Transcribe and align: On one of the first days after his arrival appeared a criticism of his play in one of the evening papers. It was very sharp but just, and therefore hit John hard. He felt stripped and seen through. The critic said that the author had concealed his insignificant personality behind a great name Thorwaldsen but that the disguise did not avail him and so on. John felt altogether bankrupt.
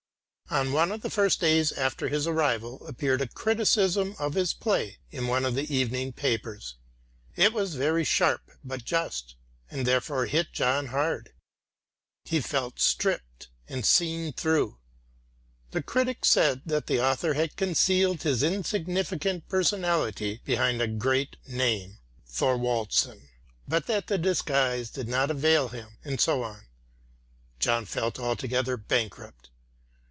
On 0.51 0.73
one 0.73 0.91
of 0.91 1.01
the 1.01 1.09
first 1.09 1.39
days 1.39 1.71
after 1.71 2.09
his 2.09 2.27
arrival 2.27 2.85
appeared 2.85 3.21
a 3.21 3.27
criticism 3.29 4.17
of 4.19 4.33
his 4.33 4.53
play 4.53 4.97
in 5.09 5.27
one 5.27 5.45
of 5.45 5.55
the 5.55 5.73
evening 5.73 6.11
papers. 6.11 6.75
It 7.37 7.53
was 7.53 7.75
very 7.75 8.03
sharp 8.03 8.51
but 8.61 8.83
just, 8.83 9.37
and 9.69 9.87
therefore 9.87 10.25
hit 10.25 10.51
John 10.51 10.87
hard. 10.87 11.31
He 12.25 12.41
felt 12.41 12.81
stripped 12.81 13.47
and 13.69 13.85
seen 13.85 14.33
through. 14.33 14.77
The 15.69 15.81
critic 15.81 16.25
said 16.25 16.63
that 16.65 16.87
the 16.87 17.01
author 17.01 17.33
had 17.35 17.55
concealed 17.55 18.23
his 18.23 18.43
insignificant 18.43 19.47
personality 19.47 20.41
behind 20.43 20.81
a 20.81 20.87
great 20.87 21.37
name 21.47 21.99
Thorwaldsen 22.27 23.29
but 23.69 23.87
that 23.87 24.07
the 24.07 24.17
disguise 24.17 24.89
did 24.89 25.07
not 25.07 25.31
avail 25.31 25.69
him 25.69 25.97
and 26.03 26.19
so 26.19 26.43
on. 26.43 26.63
John 27.57 27.85
felt 27.85 28.19
altogether 28.19 28.75
bankrupt. 28.75 29.47